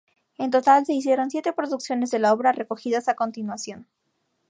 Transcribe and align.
En 0.39 0.49
total 0.49 0.83
se 0.83 0.93
hicieron 0.95 1.29
siete 1.29 1.53
producciones 1.53 2.09
de 2.09 2.17
la 2.17 2.33
obra, 2.33 2.51
recogidas 2.53 3.07
a 3.07 3.13
continuación. 3.13 3.85